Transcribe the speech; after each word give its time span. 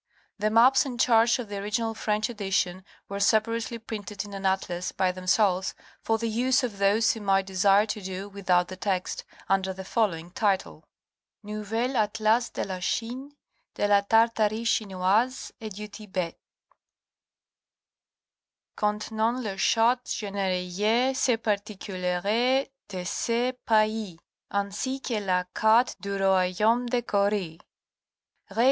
The 0.39 0.49
maps 0.49 0.83
and 0.83 0.99
charts 0.99 1.37
of 1.37 1.47
the 1.49 1.57
original 1.57 1.93
French 1.93 2.27
edition 2.27 2.83
were 3.07 3.19
separately 3.19 3.77
printed 3.77 4.25
in 4.25 4.33
an 4.33 4.47
atlas 4.47 4.91
by 4.91 5.11
themselves, 5.11 5.75
for 6.01 6.17
the 6.17 6.27
use 6.27 6.63
of 6.63 6.79
those 6.79 7.13
who 7.13 7.21
might 7.21 7.45
desire 7.45 7.85
to 7.85 8.01
do 8.01 8.27
without 8.27 8.69
the 8.69 8.75
text, 8.75 9.23
under 9.47 9.73
the 9.73 9.85
following 9.85 10.31
title: 10.31 10.85
Nouvel 11.43 11.95
Atlas 11.95 12.49
de 12.49 12.63
la 12.63 12.79
Chine, 12.79 13.35
de 13.75 13.87
la 13.87 14.01
Tartarie 14.01 14.65
Chinoise, 14.65 15.51
et 15.61 15.71
du 15.75 15.87
Thibet: 15.87 16.33
contenant 18.75 19.43
Les 19.43 19.57
Chartes 19.57 20.11
générales 20.15 21.13
& 21.41 21.43
particulieres 21.43 22.67
de 22.87 23.05
ces 23.05 23.53
Pays, 23.67 24.17
ainsi 24.51 24.99
que 24.99 25.19
la 25.19 25.43
Carte 25.53 25.95
du 26.01 26.17
Royaume 26.17 26.87
de 26.89 27.03
Corée; 27.03 27.61
(etc.) 28.49 28.59